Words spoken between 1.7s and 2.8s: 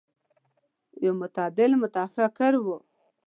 متفکر و.